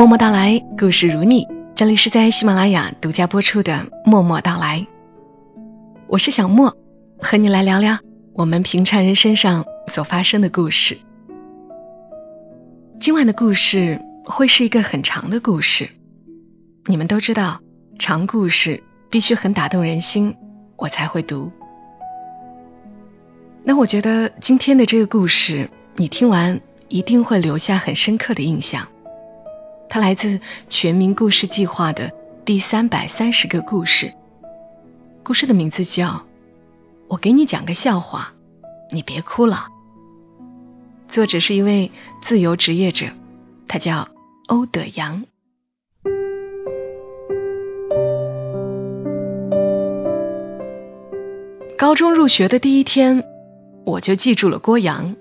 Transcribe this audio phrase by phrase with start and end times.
[0.00, 1.46] 默默到来，故事如你。
[1.74, 3.72] 这里是在喜马拉雅独家播出的
[4.02, 4.80] 《默默到来》，
[6.06, 6.74] 我是小莫，
[7.18, 7.98] 和你来聊聊
[8.32, 10.96] 我们平常人身上所发生的故事。
[12.98, 15.90] 今晚的故事会是一个很长的故事，
[16.86, 17.60] 你们都知道，
[17.98, 20.34] 长故事必须很打动人心，
[20.76, 21.52] 我才会读。
[23.64, 28.88] 那我觉得今天的这个故事，你听完一定会留下很深刻的印象。
[29.90, 32.12] 它来自全民故事计划的
[32.44, 34.14] 第三百三十个故事，
[35.24, 36.06] 故事的名字叫
[37.08, 38.32] 《我给你讲个笑话，
[38.92, 39.66] 你别哭了》。
[41.08, 41.90] 作者是一位
[42.22, 43.06] 自由职业者，
[43.66, 44.08] 他叫
[44.46, 45.24] 欧德阳。
[51.76, 53.24] 高中入学的第一天，
[53.84, 55.16] 我就记住了郭阳。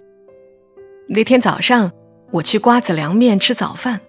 [1.07, 1.91] 那天早上，
[2.29, 4.01] 我去瓜子凉面吃早饭。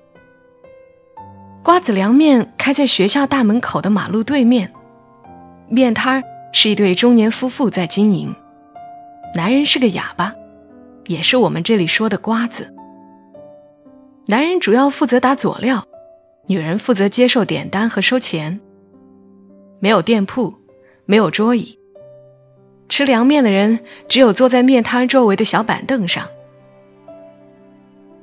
[1.62, 4.72] 瓜子凉面开在学校大门口的马路对面，
[5.68, 8.34] 面摊儿是一对中年夫妇在经营。
[9.34, 10.34] 男人是个哑巴，
[11.06, 12.74] 也是我们这里说的瓜子。
[14.26, 15.86] 男人主要负责打佐料，
[16.46, 18.60] 女人负责接受点单和收钱。
[19.80, 20.54] 没有店铺，
[21.04, 21.78] 没有桌椅，
[22.88, 26.28] 吃凉面的人只有坐在面摊周围的小板凳上。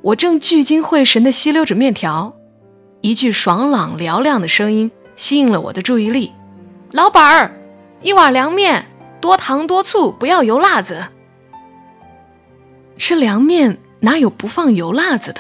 [0.02, 2.37] 我正聚精会神地吸溜着面条。
[3.08, 6.34] 一句爽朗嘹亮的声音吸引了我的注意力。
[6.92, 7.52] 老板儿，
[8.02, 8.86] 一碗凉面，
[9.22, 11.06] 多糖多醋，不要油辣子。
[12.98, 15.40] 吃凉面哪有不放油辣子的？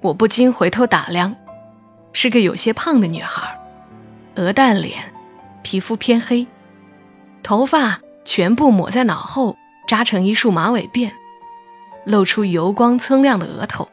[0.00, 1.34] 我不禁回头打量，
[2.12, 3.58] 是个有些胖的女孩，
[4.36, 5.12] 鹅蛋脸，
[5.64, 6.46] 皮肤偏黑，
[7.42, 9.56] 头发全部抹在脑后，
[9.88, 11.10] 扎成一束马尾辫，
[12.04, 13.88] 露出油光锃亮的额头。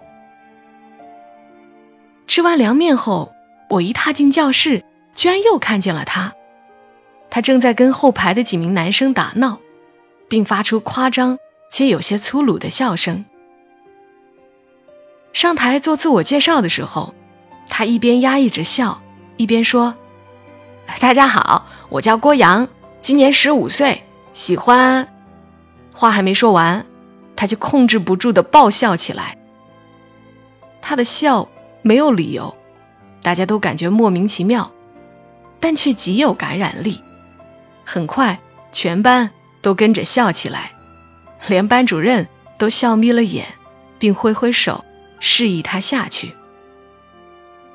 [2.33, 3.31] 吃完凉面后，
[3.69, 4.83] 我一踏进教室，
[5.13, 6.33] 居然又看见了他。
[7.29, 9.59] 他正在跟后排的几名男生打闹，
[10.29, 11.37] 并发出夸张
[11.69, 13.25] 且有些粗鲁的笑声。
[15.31, 17.13] 上台做自我介绍的时候，
[17.69, 19.03] 他一边压抑着笑，
[19.37, 19.93] 一边说
[20.99, 22.67] ：“大家好，我叫郭阳，
[22.99, 24.01] 今年十五岁，
[24.33, 25.07] 喜欢……”
[25.93, 26.87] 话还没说完，
[27.35, 29.37] 他就控制不住的爆笑起来。
[30.81, 31.47] 他的笑。
[31.83, 32.55] 没有理由，
[33.21, 34.71] 大家都感觉莫名其妙，
[35.59, 37.01] 但却极有感染力。
[37.85, 38.39] 很快，
[38.71, 40.71] 全班都跟着笑起来，
[41.47, 42.27] 连班主任
[42.57, 43.47] 都笑眯了眼，
[43.99, 44.85] 并挥挥手
[45.19, 46.33] 示意他下去。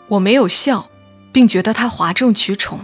[0.09, 0.89] 我没有笑，
[1.31, 2.81] 并觉得他哗众取宠。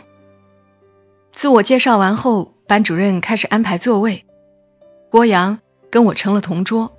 [1.32, 4.26] 自我介绍完后，班主任开始安排座位，
[5.10, 5.58] 郭阳
[5.90, 6.92] 跟我成了同桌。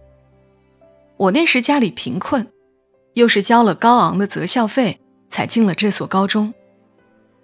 [1.16, 2.48] 我那时家里贫困。
[3.16, 5.00] 又是交了高昂的择校费
[5.30, 6.54] 才进了这所高中，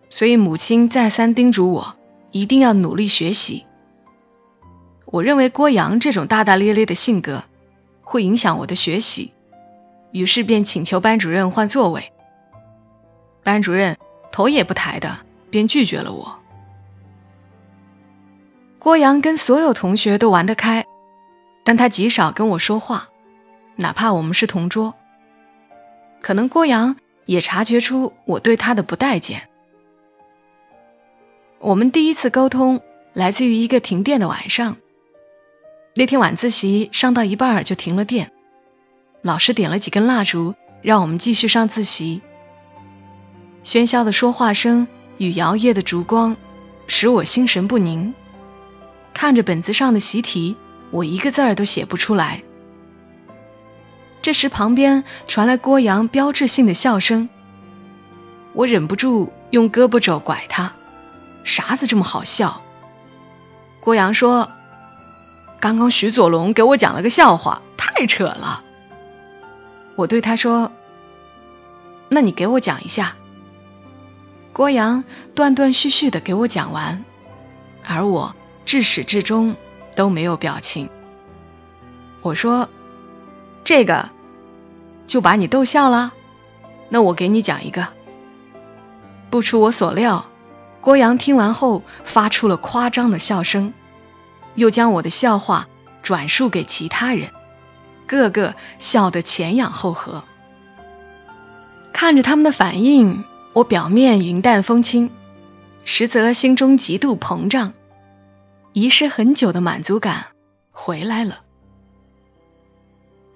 [0.10, 1.96] 所以母亲再三叮嘱我
[2.30, 3.66] 一定要努力学习。
[5.06, 7.46] 我认为郭阳这种大大咧咧的性格
[8.02, 9.32] 会影响我的学习，
[10.12, 12.12] 于是便请求班主任换座位。
[13.42, 13.98] 班主任
[14.34, 16.36] 头也不抬的便拒绝了我。
[18.78, 20.86] 郭阳跟所有同学都玩得开，
[21.64, 23.08] 但他极少跟我说话，
[23.78, 24.96] 哪怕我们是同桌。
[26.22, 26.96] 可能郭阳
[27.26, 29.50] 也察觉出我对他的不待见。
[31.60, 32.82] 我们第一次沟通
[33.14, 34.78] 来自于一个停电的晚上。
[35.94, 38.32] 那天晚自习上到一半就停了电，
[39.22, 42.22] 老师点了几根蜡烛，让我们继续上自习。
[43.64, 46.38] 喧嚣的说话声与摇曳的烛光
[46.88, 48.14] 使我心神不宁，
[49.14, 50.56] 看着本子上的习题，
[50.92, 52.44] 我一个字儿都写不出来。
[54.22, 57.28] 这时，旁边传来郭阳标志性的笑声。
[58.54, 60.74] 我忍不住用胳膊肘拐他
[61.44, 62.62] ：“啥子这么好笑？”
[63.82, 64.52] 郭阳说
[65.60, 68.64] ：“刚刚徐左龙给我讲了个笑话，太扯了。”
[69.98, 70.72] 我对他说
[72.08, 73.16] ：“那你给我讲一下。”
[74.54, 75.04] 郭阳
[75.34, 77.04] 断断续续的给我讲完，
[77.84, 78.36] 而我
[78.66, 79.56] 至始至终
[79.96, 80.92] 都没有表情。
[82.22, 82.70] 我说。
[83.64, 84.10] 这个
[85.08, 86.14] 就把你逗笑了，
[86.90, 87.88] 那我给你讲一个。
[89.30, 90.26] 不出我所料，
[90.82, 93.74] 郭阳听完后发出了夸张的笑声，
[94.56, 95.68] 又将我的笑话
[96.04, 97.30] 转述给其他人，
[98.08, 100.24] 个个笑得前仰后合。
[101.94, 103.24] 看着他们的反应，
[103.54, 105.12] 我表面云淡风轻，
[105.86, 107.74] 实则心中极度膨胀，
[108.74, 110.28] 遗失很久的满足感
[110.72, 111.40] 回来了。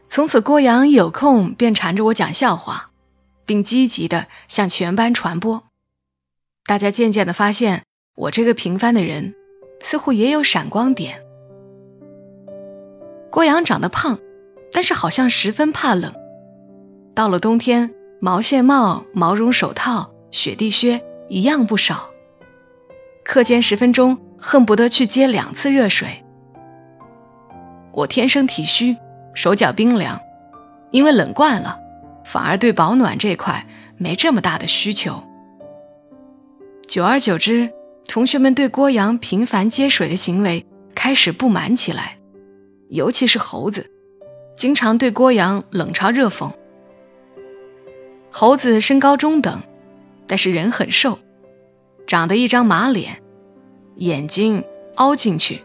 [0.08, 2.90] 从此，郭阳有空便缠着我讲笑话，
[3.46, 5.64] 并积极的向全班传播。
[6.66, 7.84] 大家渐渐的发现，
[8.16, 9.36] 我这个平凡的人
[9.82, 11.22] 似乎也有闪光点。
[13.30, 14.20] 郭阳长得胖，
[14.72, 16.16] 但是好像十分怕冷。
[17.14, 22.10] 到了冬天，毛线帽、毛绒手套、雪地靴一样不少。
[23.24, 26.24] 课间十分钟，恨不得去接两次热水。
[27.92, 28.98] 我天生体虚，
[29.36, 30.22] 手脚冰凉，
[30.90, 31.80] 因为冷惯了，
[32.24, 33.68] 反而对保暖这块
[33.98, 35.24] 没这么大的需求。
[36.88, 37.74] 久而久之，
[38.08, 40.66] 同学们对郭阳频繁接水的行为
[40.96, 42.18] 开始不满起来，
[42.90, 43.92] 尤其是猴子，
[44.56, 46.54] 经常对郭阳冷嘲热讽。
[48.32, 49.64] 猴子身高中等，
[50.28, 51.20] 但是人很瘦。
[52.08, 53.22] 长得一张马脸，
[53.96, 54.64] 眼睛
[54.96, 55.62] 凹进去，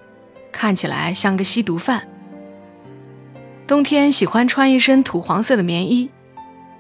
[0.50, 2.08] 看起来像个吸毒犯。
[3.70, 6.10] 冬天喜欢穿一身土黄色的棉衣，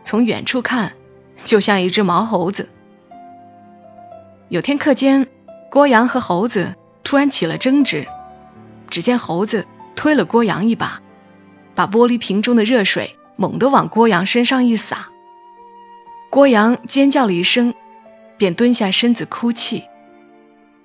[0.02, 0.94] 从远处看
[1.44, 2.68] 就像一只毛猴子。
[4.48, 5.28] 有天课间，
[5.70, 8.08] 郭阳和猴子突然起了争执，
[8.88, 11.00] 只见猴子推了郭阳一把，
[11.76, 15.10] 把玻璃瓶中的热水猛地往郭阳身上一洒。
[16.28, 17.72] 郭阳尖叫了一声。
[18.36, 19.84] 便蹲下身子哭泣，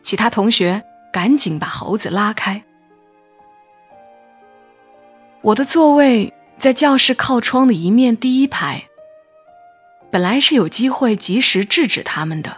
[0.04, 2.64] 其他同学赶紧把猴子拉开。
[5.46, 8.86] 我的座位在教室靠窗的一面第一排，
[10.10, 12.58] 本来是有机会及时制止他们的，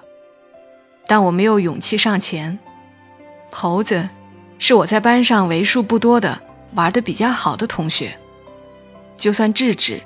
[1.06, 2.60] 但我没有勇气上前。
[3.52, 4.08] 猴子
[4.58, 6.40] 是我在班上为数不多的
[6.76, 8.18] 玩的比较好的同学，
[9.18, 10.04] 就算制止，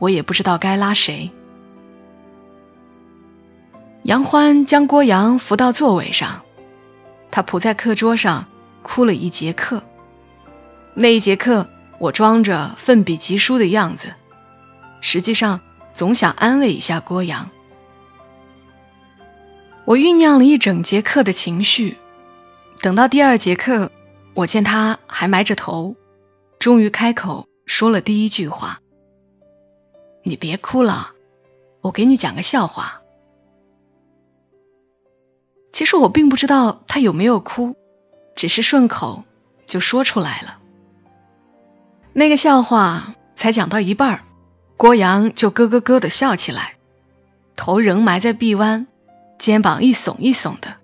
[0.00, 1.30] 我也不知道该拉谁。
[4.02, 6.42] 杨欢将郭阳扶到座位上，
[7.30, 8.46] 他扑在课桌上
[8.82, 9.84] 哭了一节课。
[10.94, 11.68] 那一节课，
[11.98, 14.14] 我装着奋笔疾书的样子，
[15.00, 15.60] 实际上
[15.94, 17.50] 总想安慰一下郭阳。
[19.86, 21.96] 我酝酿了一整节课的情绪，
[22.82, 23.90] 等到第二节课，
[24.34, 25.96] 我见他还埋着头，
[26.58, 28.80] 终于开口说了第一句话
[30.22, 31.12] ：“你别哭了，
[31.80, 33.00] 我给你讲个笑话。”
[35.72, 37.76] 其实我并不知道他有没有哭，
[38.34, 39.24] 只是顺口
[39.66, 40.58] 就说出来了。
[42.18, 44.22] 那个笑话才讲到一半，
[44.78, 46.76] 郭阳就咯咯咯的笑起来，
[47.56, 48.86] 头仍埋在臂弯，
[49.38, 50.76] 肩膀一耸一耸的。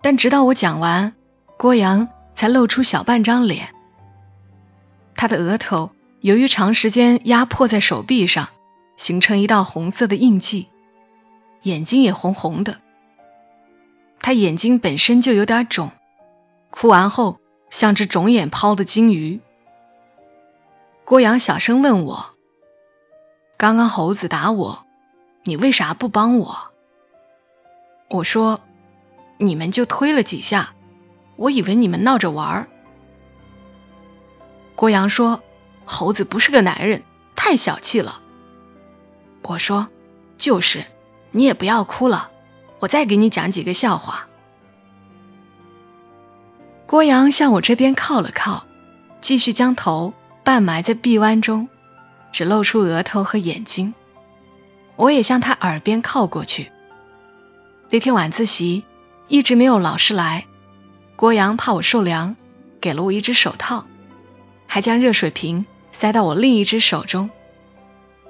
[0.00, 1.12] 但直到我讲完，
[1.58, 3.68] 郭阳才露出小半张脸。
[5.14, 5.90] 他的额头
[6.22, 8.48] 由于长时间压迫在手臂上，
[8.96, 10.68] 形成一道红色的印记，
[11.60, 12.78] 眼睛也红红的。
[14.20, 15.90] 他眼睛本身就有点肿，
[16.70, 17.38] 哭完后
[17.68, 19.40] 像只肿眼泡的金鱼。
[21.08, 22.34] 郭阳小声问我
[23.56, 24.84] ：“刚刚猴子打我，
[25.42, 26.68] 你为啥不帮我？”
[28.12, 28.60] 我说
[29.40, 30.74] ：“你们就推了几下，
[31.36, 32.68] 我以为你们闹着玩。”
[34.76, 35.42] 郭阳说
[35.86, 37.02] ：“猴子不是个男人，
[37.34, 38.20] 太小气了。”
[39.40, 39.88] 我说
[40.36, 40.84] ：“就是，
[41.30, 42.30] 你也不要哭了。”
[42.80, 44.28] 我再给你讲几个笑话。
[46.86, 48.64] 郭阳向我这边靠了靠，
[49.22, 50.12] 继续将头
[50.48, 51.68] 半埋在臂弯中，
[52.32, 53.92] 只露出额头和眼睛。
[54.96, 56.72] 我也向他耳边靠过去。
[57.90, 58.82] 那天晚自习
[59.26, 60.46] 一直没有老师来，
[61.16, 62.34] 郭阳怕我受凉，
[62.80, 63.84] 给了我一只手套，
[64.66, 67.28] 还将热水瓶塞到我另一只手中。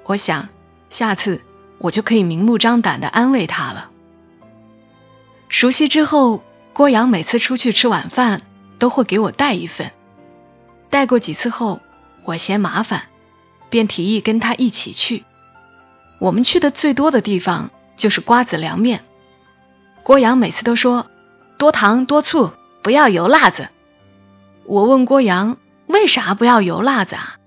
[0.03, 0.49] 我想
[0.89, 1.39] 下次
[1.77, 3.91] 我就可以明目张胆的安慰他了。
[5.47, 8.41] 熟悉之后，郭阳每次出去吃晚饭
[8.77, 9.93] 都会给我带一份。
[10.89, 11.79] 带过几次后，
[12.23, 13.03] 我嫌麻烦，
[13.69, 15.25] 便提议跟他一起去。
[16.19, 19.03] 我们去的最多的地方就是瓜子凉面。
[20.03, 21.07] 郭阳每次都说
[21.57, 23.69] 多糖多醋，不要油辣子。
[24.65, 25.57] 我问郭阳
[25.87, 27.37] 为啥不要油辣子啊？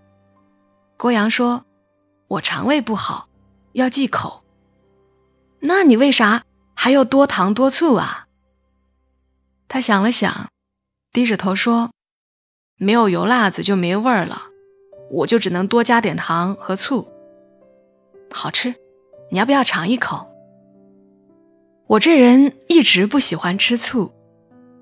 [0.97, 1.65] 郭阳说
[2.29, 3.29] ：“我肠胃不好，
[3.73, 4.43] 要忌口。”
[5.61, 6.45] 那你为啥？
[6.75, 8.27] 还要多糖多醋啊！
[9.69, 10.49] 他想了想，
[11.13, 11.93] 低着头说
[12.77, 14.43] ：“没有油辣子就没味儿了，
[15.13, 17.07] 我就只能多加点糖和醋。
[18.31, 18.75] 好吃，
[19.31, 20.27] 你要不要尝一口？”
[21.87, 24.13] 我这人一直不喜欢吃醋，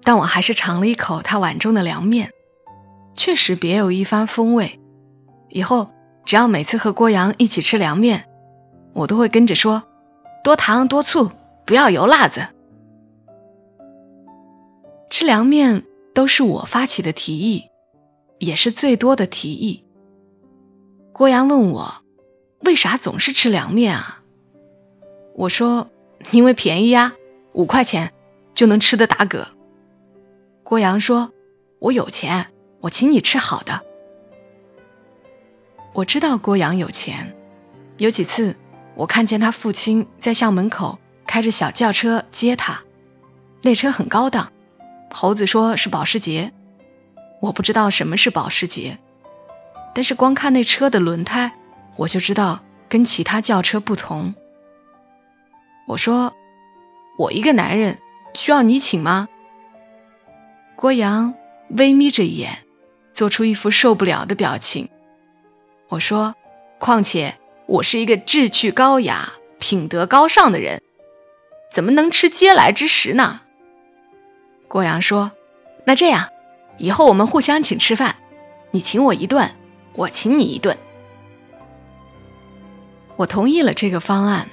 [0.04, 2.30] 但我还是尝了一口他碗中的凉面，
[3.14, 4.78] 确实别有一番风味。
[5.48, 5.90] 以后
[6.24, 8.26] 只要每次和郭阳一起吃凉面，
[8.94, 9.82] 我都会跟着说
[10.44, 11.30] ：“多糖多醋。”
[11.66, 12.48] 不要油辣子。
[15.08, 15.84] 吃凉面
[16.14, 17.66] 都是我发起的提议，
[18.40, 19.84] 也是最多的提议。
[21.20, 21.96] 郭阳问我
[22.60, 24.22] 为啥总是吃凉面啊？
[25.36, 25.90] 我说
[26.32, 27.12] ：“因为便宜呀，
[27.52, 28.14] 五块钱
[28.54, 29.48] 就能吃的打嗝。”
[30.64, 31.34] 郭阳说
[31.78, 32.46] ：“我有钱，
[32.80, 33.82] 我请你吃好的。”
[35.92, 37.36] 我知道郭阳有钱，
[37.98, 38.56] 有几次
[38.94, 42.80] 我看见他父亲在校门口开着小轿车接他，
[43.60, 44.52] 那车很高档。
[45.10, 46.54] 猴子说是保时捷，
[47.42, 48.98] 我不知道什么是保时捷，
[49.94, 51.52] 但是光看那车的轮胎，
[51.96, 54.34] 我就知道跟其他轿车不同。
[55.86, 56.34] 我说
[57.18, 57.98] ：“我一个男人
[58.34, 59.28] 需要你请吗？”
[60.76, 61.34] 郭阳
[61.68, 62.58] 微眯着眼，
[63.12, 64.88] 做出一副受不了的表情。
[65.88, 66.34] 我说
[66.78, 70.80] ：“况且我是一个志趣高雅、品德高尚的人，
[71.72, 73.40] 怎么能吃嗟来之食呢？”
[74.68, 75.32] 郭阳说
[75.84, 76.28] ：“那这样，
[76.78, 78.14] 以后我们互相请吃饭，
[78.70, 79.50] 你请我一顿，
[79.94, 80.78] 我请你一顿。”
[83.16, 84.48] 我同意了这个方案，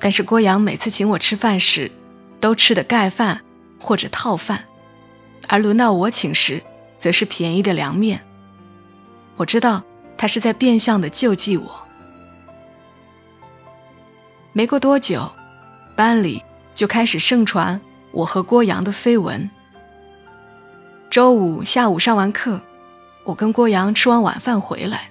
[0.00, 1.92] 但是郭阳每次请我吃饭时，
[2.40, 3.42] 都吃的盖饭
[3.78, 4.64] 或者套饭，
[5.46, 6.62] 而轮到我请时，
[6.98, 8.22] 则是便宜的凉面。
[9.36, 9.84] 我知道
[10.16, 11.82] 他是在变相的救济我。
[14.52, 15.30] 没过多久，
[15.96, 16.42] 班里
[16.74, 17.80] 就开始盛传。
[18.10, 19.48] 我和郭阳的绯闻。
[21.08, 22.60] 周五下午上完课，
[23.24, 25.10] 我跟郭阳吃完晚饭回来，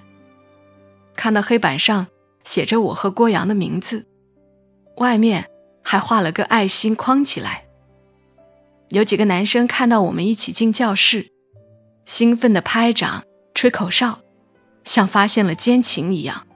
[1.16, 2.08] 看到黑板上
[2.44, 4.06] 写着我和郭阳的名字，
[4.96, 5.48] 外面
[5.82, 7.64] 还画了个爱心框起来。
[8.88, 11.32] 有几个男生看到我们一起进教室，
[12.04, 14.18] 兴奋的拍掌、吹口哨，
[14.84, 16.46] 像发现了奸情一样。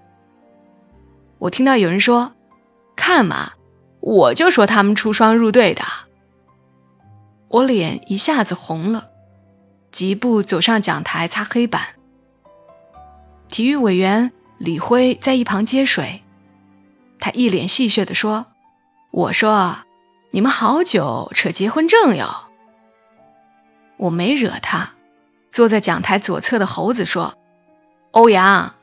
[1.38, 2.34] 我听到有人说
[2.96, 3.52] ：“看嘛，
[4.00, 5.84] 我就说他们出双入对的。”
[7.48, 9.08] 我脸一下子红了，
[9.90, 11.88] 疾步走上讲台擦黑板。
[13.48, 16.22] 体育委员李辉在一旁接水，
[17.20, 18.46] 他一脸戏谑的说
[19.10, 19.78] ：“我说，
[20.30, 22.44] 你们好久扯结婚证哟。”
[23.96, 24.92] 我没惹他。
[25.52, 27.38] 坐在讲台左侧的猴子说
[28.12, 28.74] ：“欧阳，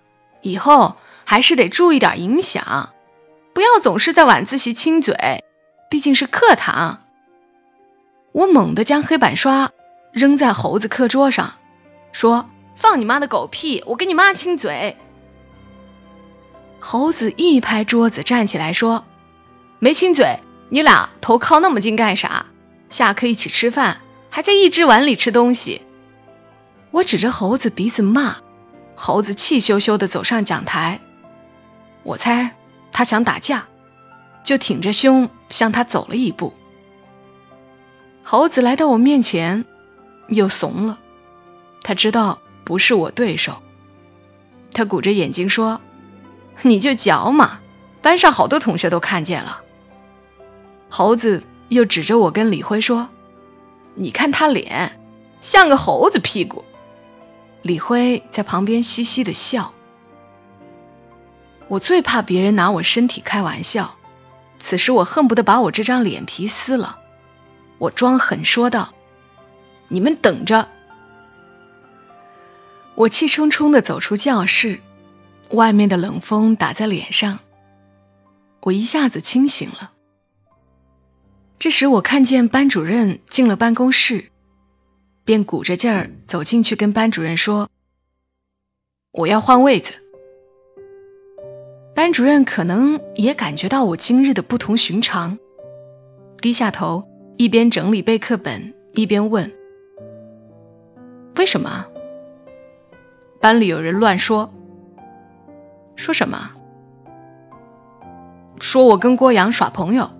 [0.41, 2.89] 以后还是得注意点影响，
[3.53, 5.43] 不要总是在晚自习亲嘴，
[5.91, 7.01] 毕竟是课堂。”
[8.33, 9.69] 我猛地将黑板刷
[10.13, 11.55] 扔在猴子课桌上，
[12.12, 13.84] 说：“放你妈的狗屁！
[13.88, 14.96] 我跟你妈亲嘴。”
[16.79, 19.05] 猴子一拍桌子，站起来说
[19.79, 20.38] ：“没亲嘴，
[20.70, 22.46] 你俩头靠那么近干啥？
[22.89, 25.82] 下课一起吃饭，还在一只碗里吃东西。”
[26.91, 28.36] 我指着猴子鼻子骂，
[28.93, 31.00] 猴子气羞羞的走上讲台。
[32.03, 32.55] 我猜
[32.91, 33.65] 他想打架，
[34.43, 36.53] 就挺着胸向他走了一步。
[38.24, 39.65] 猴子来到我面前，
[40.27, 41.00] 又怂了。
[41.82, 43.62] 他知道不是我对手，
[44.72, 45.82] 他鼓着眼睛说
[46.63, 47.60] ：“你就嚼嘛，
[48.01, 49.62] 班上好多同学都看见了。”
[50.89, 53.10] 猴子又指着我跟李辉说
[53.96, 55.00] ：“你看他脸，
[55.42, 56.63] 像个猴子屁股。”
[57.63, 59.74] 李辉在旁边嘻嘻的笑。
[61.70, 63.96] 我最怕别人拿我身体开玩笑，
[64.60, 66.98] 此时我恨不得把我这张脸皮撕了。
[67.77, 68.94] 我装狠说道
[69.93, 70.67] ：“你们等着！”
[72.95, 74.79] 我气冲冲的走出教室，
[75.51, 77.39] 外面的冷风打在脸上，
[78.59, 79.91] 我一下子清醒了。
[81.59, 84.31] 这时我看见班主任进了办公室，
[85.23, 87.69] 便鼓着劲儿走进去跟班主任说
[89.13, 89.93] ：“我要换位子。”
[91.95, 95.38] 班主任可能也感觉到我今日的不同寻常，
[96.41, 97.07] 低下头。
[97.38, 99.51] 一边整理备课本，一边问
[101.35, 101.87] ：“为什么？”
[103.41, 104.53] 班里有人乱说
[105.95, 106.51] ：“说什么？
[108.59, 110.11] 说我跟郭阳耍朋友。”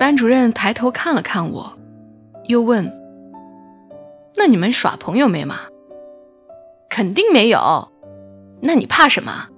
[0.00, 1.74] 班主任抬头看了看我，
[2.44, 2.92] 又问
[4.34, 5.60] ：“那你们耍朋友没吗
[6.90, 7.92] ？”“肯定没有。
[8.60, 9.48] ”“那你怕什么？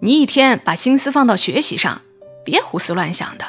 [0.00, 2.02] 你一天把心思放到学习上，
[2.44, 3.44] 别胡思乱想的。”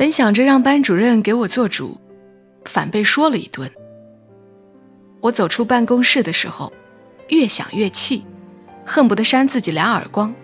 [0.00, 2.00] 本想着让班主任给我做主，
[2.64, 3.70] 反被说了一顿。
[5.20, 6.72] 我走出办公室的时候，
[7.28, 8.24] 越想越气，
[8.86, 10.34] 恨不得扇自己俩耳光。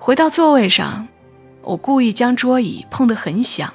[0.00, 1.06] 回到座位上，
[1.62, 3.74] 我故意将桌椅碰得很响。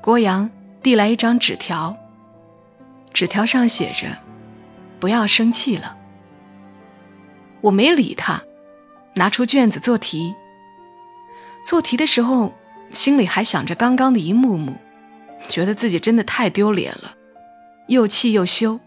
[0.00, 0.48] 郭阳
[0.82, 1.98] 递来一张纸条，
[3.12, 4.16] 纸条上写着
[4.98, 5.98] ：“不要生气了。”
[7.60, 8.44] 我没理他，
[9.14, 10.34] 拿出卷子做题。
[11.64, 12.54] 做题的时候，
[12.92, 14.76] 心里还想着刚刚的一幕幕，
[15.48, 17.14] 觉得自己真的太丢脸了，
[17.86, 18.80] 又气又羞，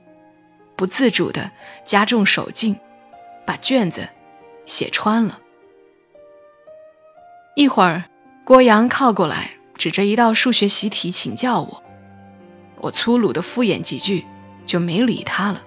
[0.76, 1.52] 不自主的
[1.86, 2.78] 加重手劲，
[3.46, 4.10] 把卷子
[4.66, 5.40] 写穿了。
[7.56, 8.06] 一会儿，
[8.44, 11.84] 郭阳靠过来，指着一道数学习题请教我。
[12.80, 14.26] 我粗鲁的敷衍几句，
[14.66, 15.62] 就没理他了。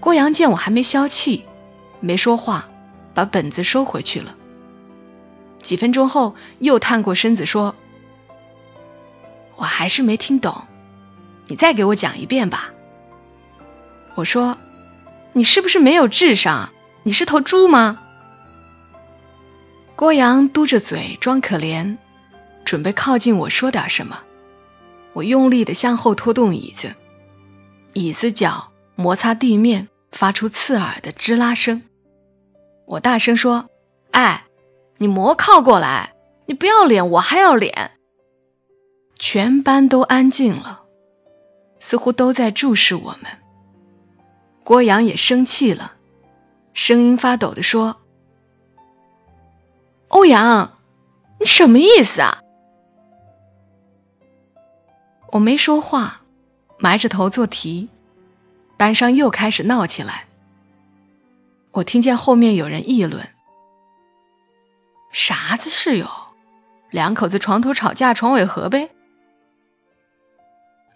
[0.00, 1.44] 郭阳见我还没消气，
[2.00, 2.68] 没说话，
[3.14, 4.34] 把本子收回去了。
[5.66, 7.74] 几分钟后，又探过身子说
[9.58, 10.62] ：“我还是没听懂，
[11.48, 12.70] 你再给我讲一遍吧。”
[14.14, 14.58] 我说
[15.34, 16.70] ：“你是不是没有智商？
[17.02, 17.98] 你是头猪吗？”
[19.96, 21.96] 郭阳嘟着嘴装可怜，
[22.64, 24.20] 准备靠近我说点什么。
[25.14, 26.94] 我用力的向后拖动椅子，
[27.92, 31.82] 椅子脚摩擦地面，发出刺耳的吱啦声。
[32.86, 33.68] 我大声说
[34.12, 34.45] ：“哎，
[34.98, 36.12] 你莫靠过来！
[36.46, 37.92] 你不要脸，我还要脸！”
[39.18, 40.82] 全班都安静了，
[41.80, 43.32] 似乎都在注视我们。
[44.62, 45.92] 郭阳也生气了，
[46.74, 47.96] 声音发抖的说。
[50.08, 50.78] 欧阳，
[51.40, 52.42] 你什么意思啊？
[55.32, 56.22] 我没说话，
[56.78, 57.88] 埋着头做题。
[58.76, 60.26] 班上又开始闹起来。
[61.72, 63.28] 我听见后面有人议论
[65.16, 66.10] ：“啥子室友？
[66.90, 68.90] 两口子床头吵架床尾和呗。”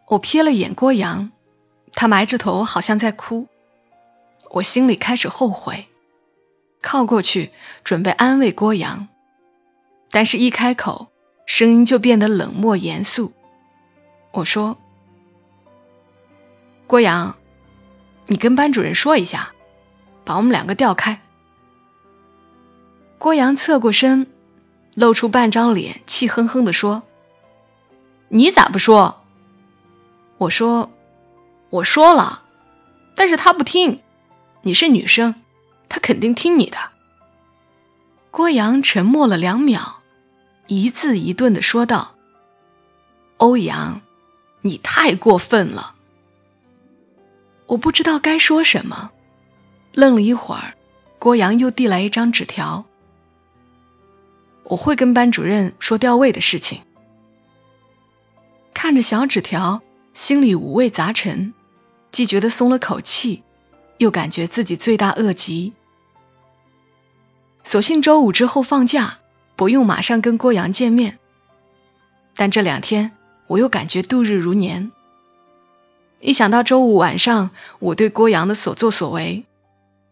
[0.07, 1.31] 我瞥了眼郭阳，
[1.95, 3.49] 他埋着头，好像在哭。
[4.51, 5.87] 我心里开始后悔。
[6.83, 7.51] 靠过去
[7.83, 9.09] 准备安慰郭阳，
[10.11, 11.11] 但是一开口，
[11.47, 13.33] 声音就变得冷漠严肃。
[14.33, 14.77] 我说
[16.87, 17.37] ：“郭阳，
[18.27, 19.53] 你跟班主任说一下，
[20.27, 21.23] 把我们两个调开。”
[23.21, 24.29] 郭阳侧过身，
[24.95, 27.03] 露出半张脸，气哼哼的说
[28.29, 29.21] ：“你咋不说？”
[30.39, 30.91] 我说
[31.69, 32.43] ：“我说了，
[33.15, 34.01] 但是他不听。
[34.63, 35.35] 你是女生。”
[35.91, 36.79] 他肯定听你的。
[38.31, 40.01] 郭阳沉默了两秒，
[40.67, 42.15] 一字一顿的说道
[43.37, 44.01] ：“欧阳，
[44.63, 45.95] 你太过分了。”
[47.69, 49.11] 我不知道该说什么，
[49.93, 50.73] 愣了一会儿，
[51.19, 52.87] 郭阳又递来一张纸条
[54.71, 56.83] ：“我会跟班主任说调位的事情。”
[58.73, 59.83] 看着小纸条，
[60.15, 61.53] 心里五味杂陈，
[62.13, 63.43] 既觉得松了口气，
[63.99, 65.73] 又感觉自己罪大恶极。
[67.65, 69.19] 索性周五之后放假，
[69.57, 71.19] 不用马上跟郭阳见面。
[72.37, 73.11] 但这两天
[73.49, 74.93] 我又感觉度日如年。
[76.21, 79.45] 一想到周五晚上我对郭阳的所作所为，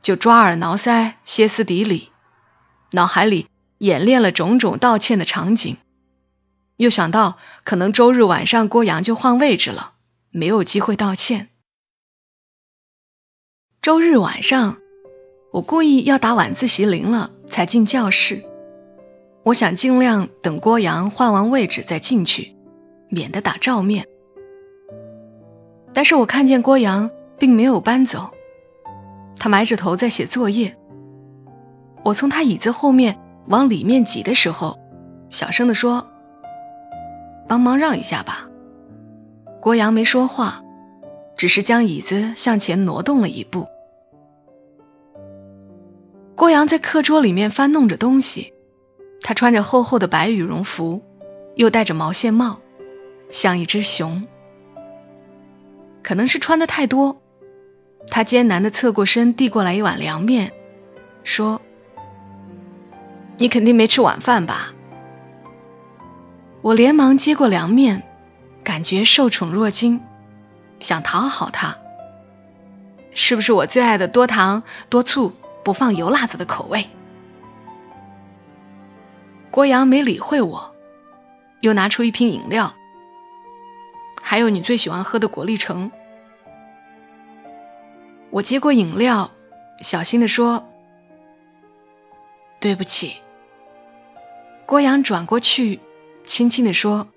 [0.02, 2.10] 就抓耳挠腮、歇斯底里，
[2.90, 3.46] 脑海里
[3.78, 5.76] 演练了种种道歉的场景。
[6.76, 9.94] 又想到可能周日晚上郭阳就换位置了，
[10.30, 11.48] 没有机会道歉。
[13.80, 14.76] 周日晚上。
[15.50, 18.44] 我故意要打晚自习铃了才进教室，
[19.44, 22.54] 我想尽量等郭阳换完位置再进去，
[23.08, 24.06] 免得打照面。
[25.94, 28.34] 但是我看见郭阳并没有搬走，
[29.38, 30.76] 他埋着头在写作业。
[32.04, 34.78] 我从他椅子后面往里面挤的时候，
[35.30, 36.06] 小声的说
[37.48, 38.48] ：“帮忙让一下吧。”
[39.60, 40.62] 郭阳没说话，
[41.36, 43.66] 只是将椅子向前挪动了一步。
[46.36, 48.52] 郭阳在课桌里面翻弄着东西，
[49.22, 51.02] 他穿着厚厚的白羽绒服，
[51.56, 52.60] 又戴着毛线帽，
[53.30, 54.24] 像一只熊。
[56.02, 57.20] 可能是穿的太多，
[58.08, 60.52] 他艰难的侧过身，递过来一碗凉面，
[61.24, 61.60] 说
[63.38, 64.74] ：“你肯定没吃晚饭吧？”
[66.60, 68.02] 我连忙接过凉面，
[68.64, 70.00] 感觉受宠若惊，
[70.80, 71.78] 想讨好他。
[73.14, 75.32] 是不是我最爱的多糖多醋？
[75.64, 76.86] 不放油辣子的口味。
[79.50, 80.74] 郭阳没理会我，
[81.60, 82.74] 又拿出一瓶饮料，
[84.22, 85.90] 还有你最喜欢喝的果粒橙。
[88.30, 89.30] 我接过饮料，
[89.80, 90.68] 小心的说
[92.60, 93.16] ：“对不起。”
[94.68, 95.80] 郭阳转过去，
[96.26, 97.08] 轻轻的说：“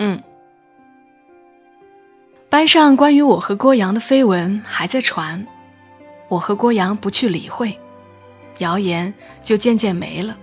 [0.00, 0.24] 嗯。”
[2.50, 5.46] 班上关于我和郭阳的绯闻还在传。
[6.26, 7.78] 我和郭阳不去理会，
[8.58, 10.36] 谣言就渐渐没了。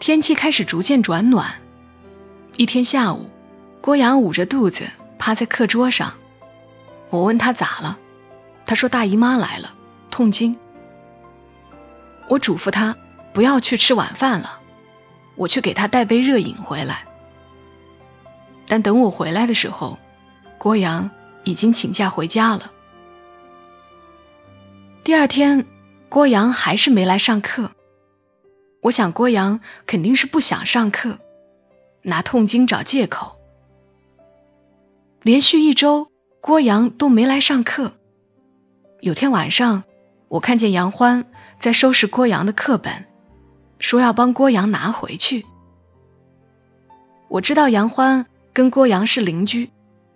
[0.00, 1.60] 天气开始逐渐转暖。
[2.56, 3.30] 一天下午，
[3.80, 6.14] 郭阳捂着肚子趴在课桌上，
[7.08, 7.98] 我问他咋了，
[8.66, 9.72] 他说大姨妈来了，
[10.10, 10.58] 痛经。
[12.26, 12.96] 我嘱咐他
[13.32, 14.60] 不要去吃晚饭了，
[15.36, 17.06] 我去给他带杯热饮回来。
[18.66, 19.98] 但等我回来的时候，
[20.58, 21.10] 郭阳
[21.44, 22.70] 已经请假回家了。
[25.04, 25.66] 第二天，
[26.08, 27.72] 郭阳还是没来上课。
[28.80, 31.18] 我想郭阳肯定是不想上课，
[32.02, 33.36] 拿痛经找借口。
[35.22, 36.08] 连续一周，
[36.40, 37.92] 郭阳都没来上课。
[39.00, 39.84] 有天晚上，
[40.28, 41.24] 我看见杨欢
[41.58, 43.06] 在收拾郭阳的课本，
[43.82, 45.44] 说要帮郭阳拿回去。
[47.28, 49.70] 我知道杨欢跟郭阳是邻居，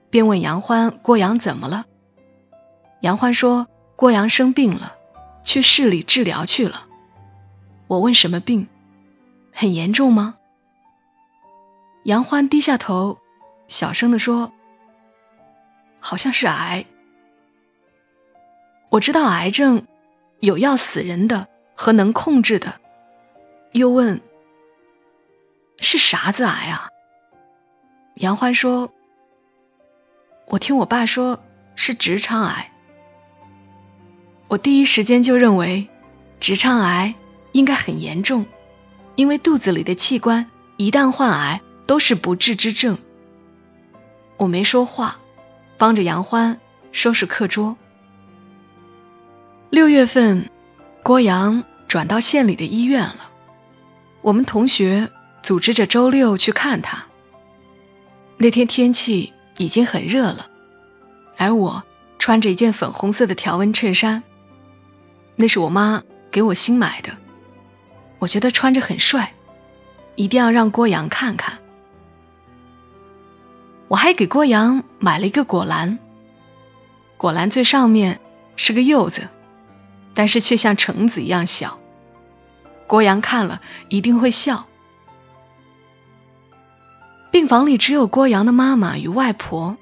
[0.09, 1.85] 便问杨欢郭阳怎么了。
[3.01, 4.95] 杨欢说郭阳生病了，
[5.43, 6.87] 去市里治疗去了。
[7.89, 8.69] 我问什么病，
[9.53, 10.37] 很严重吗？
[12.05, 13.19] 杨欢低下头，
[13.67, 14.53] 小声的说
[15.99, 16.87] ：“好像是癌。”
[18.91, 19.89] 我知道癌症
[20.39, 22.81] 有要死人的和能控制的，
[23.79, 24.21] 又问
[25.79, 26.89] ：“是啥子癌啊？”
[28.17, 28.93] 杨欢说
[30.49, 31.43] ：“我听我爸说
[31.75, 32.73] 是直肠癌。”
[34.49, 35.89] 我第一时间就认为
[36.41, 37.15] 直肠癌
[37.53, 38.47] 应该很严重，
[39.15, 42.99] 因为肚子里的器官一旦患癌都是不治之症。
[44.37, 45.19] 我没说话，
[45.79, 46.61] 帮着杨欢
[46.93, 47.77] 收拾课桌。
[49.69, 50.49] 六月份，
[51.03, 53.26] 郭阳转到县里的医院了，
[54.27, 55.13] 我们同学
[55.45, 57.05] 组织着周六去看他。
[58.39, 60.49] 那天天气已经很热了，
[61.37, 61.85] 而我
[62.19, 64.25] 穿着一件粉红色的条纹衬衫，
[65.37, 67.13] 那是我妈给我新买的，
[68.19, 69.33] 我觉得穿着很帅，
[70.17, 71.59] 一定要让郭阳看看。
[73.87, 76.01] 我还给郭阳买了一个果篮，
[77.17, 78.19] 果篮最上面
[78.57, 79.29] 是个柚子，
[80.15, 81.79] 但是却像橙子一样小，
[82.87, 84.67] 郭阳看了一定会笑。
[87.31, 89.77] 病房里只有郭阳的妈妈与外婆，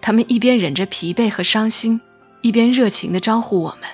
[0.00, 2.00] 他们一边忍着疲惫和伤心，
[2.42, 3.88] 一边热情的招呼我们。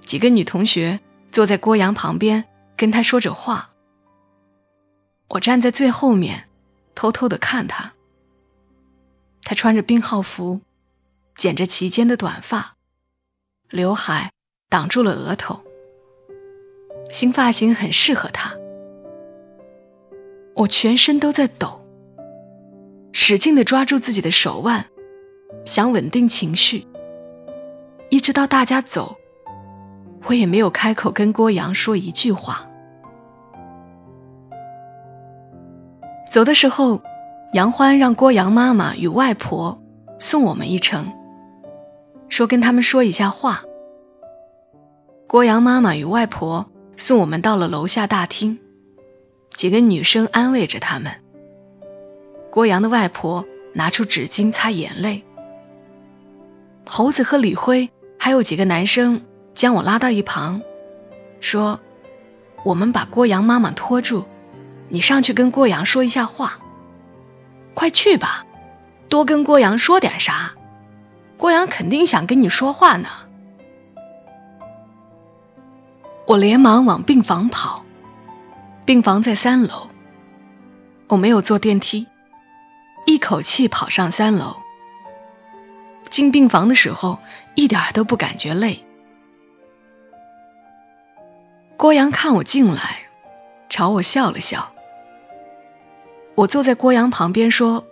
[0.00, 2.44] 几个女同学坐在郭阳旁边，
[2.76, 3.70] 跟他说着话。
[5.28, 6.48] 我站在最后面，
[6.94, 7.92] 偷偷的看他。
[9.44, 10.60] 他穿着病号服，
[11.36, 12.74] 剪着齐肩的短发，
[13.70, 14.32] 刘海
[14.68, 15.64] 挡住了额头，
[17.12, 18.54] 新发型很适合他。
[20.56, 21.82] 我全身都在抖，
[23.12, 24.86] 使劲的抓住自己的手腕，
[25.66, 26.86] 想稳定情绪。
[28.08, 29.16] 一直到大家走，
[30.24, 32.66] 我也没有开口跟郭阳说一句话。
[36.26, 37.02] 走的时候，
[37.52, 39.82] 杨欢让郭阳妈妈与外婆
[40.18, 41.12] 送我们一程，
[42.30, 43.64] 说跟他们说一下话。
[45.26, 48.58] 郭阳妈妈与外婆送我们到了楼下大厅。
[49.54, 51.16] 几个女生安慰着他们。
[52.50, 55.24] 郭阳的外婆拿出纸巾擦眼泪。
[56.84, 59.22] 猴子和李辉还有几个男生
[59.54, 60.62] 将我拉到一旁，
[61.40, 61.80] 说
[62.64, 64.24] ：“我们把郭阳妈妈拖住，
[64.88, 66.58] 你上去跟郭阳说一下话。
[67.74, 68.46] 快去吧，
[69.08, 70.54] 多跟郭阳说点啥，
[71.36, 73.08] 郭阳肯定想跟你说话呢。”
[76.32, 77.84] 我连忙往病房跑。
[78.86, 79.90] 病房在三楼，
[81.08, 82.06] 我没有坐电梯，
[83.04, 84.56] 一口气跑上三楼。
[86.08, 87.18] 进病房的时候，
[87.54, 88.82] 一点都不感觉累。
[91.76, 93.00] 郭阳看我进来，
[93.68, 94.72] 朝我笑了笑。
[96.34, 97.84] 我坐在郭阳旁边说：“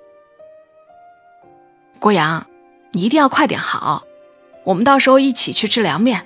[2.01, 2.47] 郭阳，
[2.93, 4.05] 你一定要快点好，
[4.65, 6.25] 我们到时候一起去吃凉面，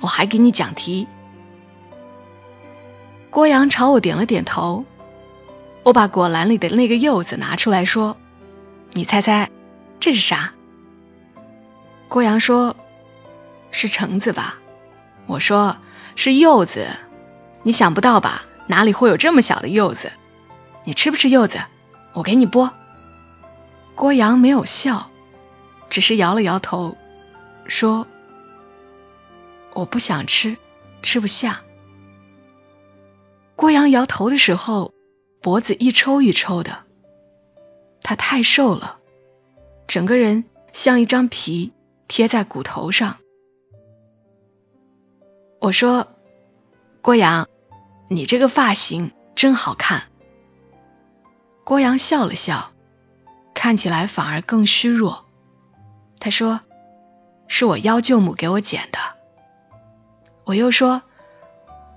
[0.00, 1.08] 我还给你讲题。”
[3.32, 4.84] 郭阳朝我点了点头，
[5.84, 8.18] 我把果篮里的那个柚子拿出来说
[8.92, 9.50] ：“你猜猜
[10.00, 10.52] 这是啥？”
[12.08, 12.76] 郭阳说
[13.72, 14.58] ：“是橙子吧？”
[15.24, 15.78] 我说
[16.14, 16.86] ：“是柚子。”
[17.64, 18.42] 你想不到吧？
[18.66, 20.12] 哪里会有这么小的柚子？
[20.84, 21.58] 你吃不吃柚子？
[22.12, 22.68] 我给你剥。
[23.94, 25.08] 郭阳没有笑，
[25.88, 26.98] 只是摇了摇头，
[27.66, 28.06] 说
[29.72, 30.58] ：“我不想吃，
[31.00, 31.62] 吃不下。”
[33.62, 34.92] 郭阳摇头的时候，
[35.40, 36.78] 脖子一抽一抽的。
[38.00, 38.98] 他太瘦了，
[39.86, 41.72] 整个人像一张皮
[42.08, 43.18] 贴在骨头上。
[45.60, 46.08] 我说
[47.02, 47.48] ：“郭阳，
[48.08, 50.08] 你这个发型真好看。”
[51.62, 52.72] 郭阳笑了笑，
[53.54, 55.24] 看起来反而更虚弱。
[56.18, 56.58] 他说
[57.46, 58.98] ：“是我幺舅母给我剪的。”
[60.42, 61.02] 我又说：“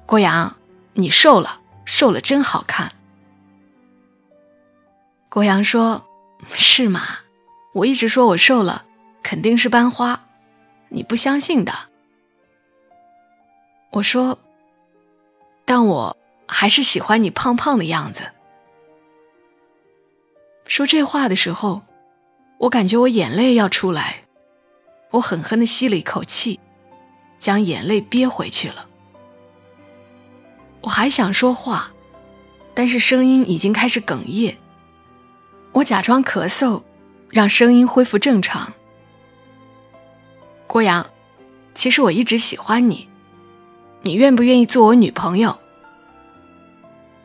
[0.06, 0.58] 郭阳。”
[0.98, 2.94] 你瘦了，瘦了真好看。
[5.28, 6.08] 郭阳说
[6.56, 7.02] ：“是吗？
[7.74, 8.86] 我一直说我瘦了，
[9.22, 10.26] 肯定是班花。
[10.88, 11.74] 你不相信的。
[13.92, 14.40] 我说，
[15.66, 16.16] 但我
[16.48, 18.32] 还是喜欢你胖胖的样子。
[20.66, 21.82] 说这话的时候，
[22.58, 24.24] 我感觉我眼泪要出来，
[25.12, 26.62] 我狠狠的吸了一口气，
[27.38, 28.88] 将眼泪憋回去了。
[30.86, 31.90] 我还想说话，
[32.76, 34.60] 但是声音已经开始哽咽。
[35.72, 36.84] 我假装咳嗽，
[37.32, 38.72] 让声音恢复正常。
[40.68, 41.08] 郭阳，
[41.74, 43.10] 其实我一直喜欢你，
[44.04, 45.58] 你愿不愿意做我女朋友？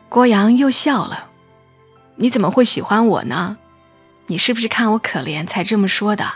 [0.09, 1.29] 郭阳又笑了。
[2.15, 3.59] 你怎么会喜欢我呢？
[4.25, 6.31] 你是不是看我可怜才这么说的？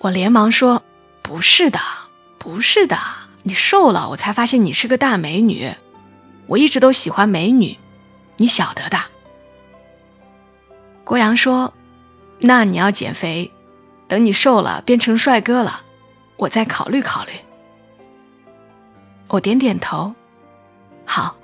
[0.00, 0.82] 我连忙说
[1.24, 1.80] ：“不是的，
[2.36, 2.98] 不是的，
[3.46, 5.72] 你瘦了，我才发现你是个大美女。
[6.48, 7.78] 我一直都喜欢美女，
[8.36, 8.98] 你晓得的。”
[11.06, 11.72] 郭阳说
[12.42, 13.52] ：“那你要减肥，
[14.08, 15.82] 等你瘦了变成帅哥了，
[16.36, 17.34] 我再考虑考虑。”
[19.30, 20.16] 我点点头
[21.06, 21.36] ：“好，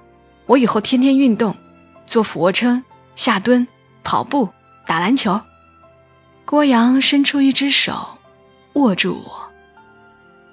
[0.47, 1.57] 我以后天天运动。”
[2.05, 2.83] 做俯卧撑、
[3.15, 3.69] 下蹲、
[4.03, 4.49] 跑步、
[4.89, 5.41] 打篮球。
[6.45, 8.19] 郭阳伸出一只手
[8.73, 9.51] 握住我，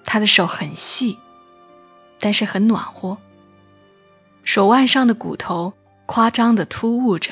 [0.05, 1.17] 他的手很细，
[2.19, 3.17] 但是很暖和。
[4.43, 5.73] 手腕上的骨头
[6.05, 7.31] 夸张的突兀着。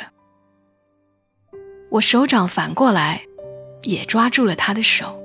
[1.90, 3.22] 我手掌反过来
[3.82, 5.22] 也抓住了他的手。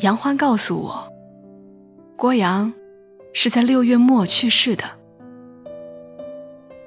[0.00, 1.12] 杨欢告诉我，
[2.16, 2.72] 郭阳
[3.32, 4.84] 是在六月末去世的。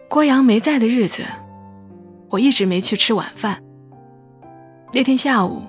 [0.10, 1.24] 郭阳没在的日子，
[2.30, 3.64] 我一直没去吃晚饭。
[4.92, 5.64] 那天下午，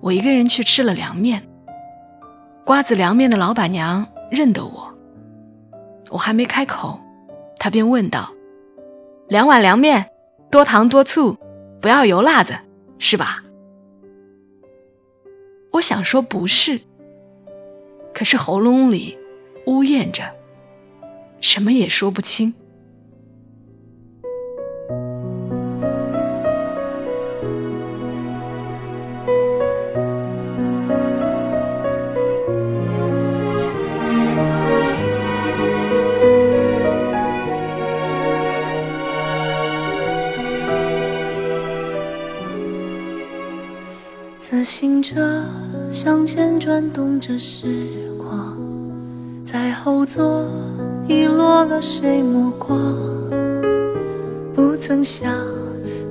[0.00, 1.48] 我一个人去吃了凉面。
[2.64, 4.94] 瓜子凉面的老板娘认得我，
[6.08, 6.98] 我还没开口，
[7.58, 8.32] 她便问道
[9.28, 10.10] ：“两碗凉面，
[10.50, 11.36] 多糖多醋，
[11.82, 12.56] 不要油辣子，
[12.98, 13.44] 是吧？”
[15.72, 16.80] 我想说不是，
[18.14, 19.18] 可是喉咙里
[19.66, 20.34] 呜咽着，
[21.42, 22.54] 什么也说不清。
[44.46, 45.42] 自行车，
[45.90, 47.66] 向前转动着时
[48.18, 48.54] 光，
[49.42, 50.44] 在后座
[51.08, 52.94] 遗落了谁目光？
[54.54, 55.32] 不曾想，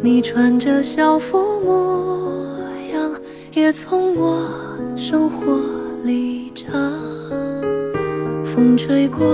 [0.01, 2.57] 你穿着校服模
[2.91, 3.15] 样，
[3.53, 4.49] 也从我
[4.95, 5.61] 生活
[6.03, 6.73] 里长。
[8.43, 9.27] 风吹过，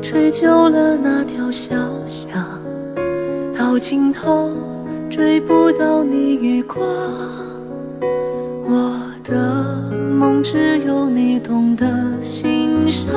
[0.00, 1.74] 吹旧了那条小
[2.06, 2.30] 巷，
[3.58, 4.52] 到尽头
[5.10, 6.86] 追不到你余光。
[11.14, 11.86] 你懂得
[12.22, 13.12] 欣赏，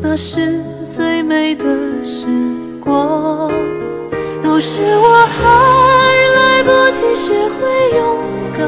[0.00, 1.64] 那是最美的
[2.04, 2.26] 时
[2.80, 3.50] 光。
[4.42, 5.38] 都是我还
[6.36, 8.60] 来不及学会勇敢，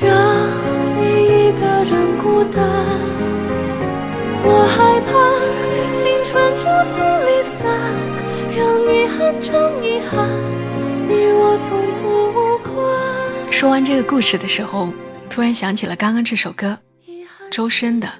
[0.00, 0.08] 让
[0.98, 2.64] 你一个人孤单。
[4.44, 5.10] 我害怕
[5.94, 6.94] 青春就此
[7.26, 7.66] 离散，
[8.56, 9.52] 让你很长
[9.84, 10.28] 遗憾，
[11.06, 13.52] 你我从此无关。
[13.52, 14.88] 说完这个故事的时候，
[15.28, 16.80] 突然想起了刚刚这首歌，
[17.50, 18.08] 周深的《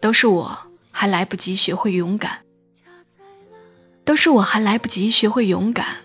[0.00, 0.58] 都是我
[0.90, 2.40] 还来不及学会勇敢》，
[4.04, 5.96] 都是我还来不及学会勇敢，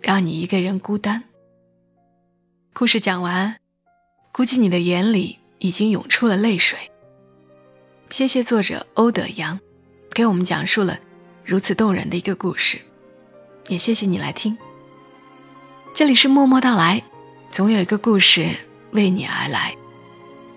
[0.00, 1.22] 让你一个人孤单。
[2.72, 3.56] 故事讲完，
[4.32, 6.90] 估计你的眼里已经涌出了泪水。
[8.10, 9.60] 谢谢作者欧德阳，
[10.10, 10.98] 给我们讲述了
[11.44, 12.80] 如此动人的一个故事，
[13.68, 14.58] 也谢谢你来听。
[15.94, 17.04] 这里是默默到来。
[17.52, 18.56] 总有一个故事
[18.94, 19.76] 为你而来。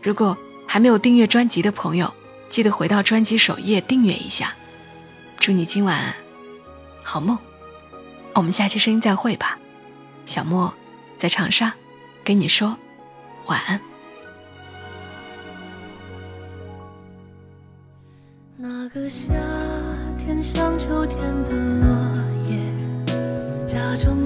[0.02, 2.14] 如果还没有订阅专辑的朋友，
[2.50, 4.54] 记得回到专辑首页订阅一下。
[5.40, 6.14] 祝你今晚
[7.04, 7.38] 好梦，
[8.34, 9.58] 我们下期声音再会吧。
[10.26, 10.74] 小莫
[11.18, 11.74] 在长沙
[12.24, 12.78] 跟你说
[13.48, 13.82] 晚安。
[18.56, 19.34] 那个夏
[20.18, 21.88] 天像秋天的落
[22.50, 24.26] 叶，假装